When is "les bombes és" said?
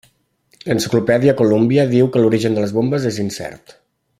2.65-3.21